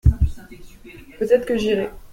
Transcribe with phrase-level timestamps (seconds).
[1.19, 1.91] Peut-être que j’irai.